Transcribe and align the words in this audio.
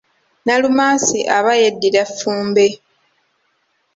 Nalumansi 0.45 1.19
aba 1.37 1.53
yeddira 1.61 2.03
Ffumbe. 2.09 2.65